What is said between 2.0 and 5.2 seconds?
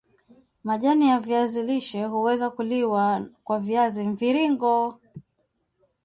huweza kuliwa kwa viazi mviringo